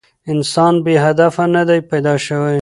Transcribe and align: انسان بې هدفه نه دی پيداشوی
انسان 0.31 0.73
بې 0.83 0.95
هدفه 1.05 1.45
نه 1.55 1.61
دی 1.69 1.79
پيداشوی 1.89 2.57